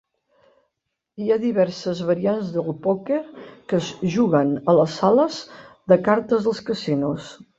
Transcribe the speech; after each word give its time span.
Hi 1.23 1.27
ha 1.31 1.35
diverses 1.43 1.99
variants 2.07 2.47
del 2.55 2.71
pòquer 2.87 3.19
que 3.73 3.77
es 3.81 3.91
juguen 4.15 4.55
a 4.73 4.75
les 4.81 4.97
sales 5.01 5.39
de 5.93 6.01
cartes 6.09 6.49
dels 6.49 6.65
casinos. 6.71 7.33